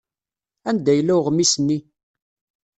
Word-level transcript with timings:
Anda 0.69 0.91
yella 0.93 1.13
uɣmis-nni? 1.19 1.77